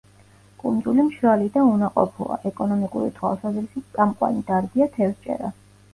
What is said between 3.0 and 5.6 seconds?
თვალსაზრისით წამყვანი დარგია თევზჭერა.